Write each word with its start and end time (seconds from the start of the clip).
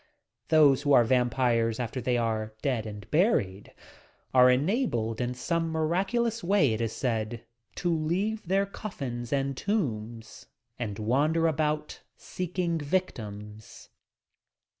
Those 0.47 0.81
who 0.81 0.93
are 0.93 1.03
vampires 1.03 1.79
after 1.79 2.01
they 2.01 2.17
are 2.17 2.55
dead 2.63 2.87
and 2.87 3.07
buried 3.11 3.71
are 4.33 4.49
enabled 4.49 5.21
in 5.21 5.35
some 5.35 5.69
miraculous 5.69 6.43
way, 6.43 6.73
it 6.73 6.81
is 6.81 6.91
said, 6.91 7.45
to 7.75 7.95
leave 7.95 8.41
their 8.47 8.65
cofiins 8.65 9.31
and 9.31 9.55
tombs 9.55 10.47
and 10.79 10.97
wander 10.97 11.45
about 11.45 11.99
seek 12.17 12.57
ing 12.57 12.79
victims. 12.79 13.89